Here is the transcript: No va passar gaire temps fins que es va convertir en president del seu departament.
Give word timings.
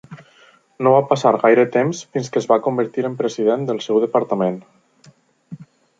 No 0.85 0.93
va 0.93 1.01
passar 1.09 1.33
gaire 1.43 1.65
temps 1.75 2.01
fins 2.15 2.31
que 2.35 2.41
es 2.43 2.49
va 2.53 2.59
convertir 2.69 3.07
en 3.11 3.19
president 3.21 3.69
del 3.69 3.83
seu 3.89 4.01
departament. 4.07 4.59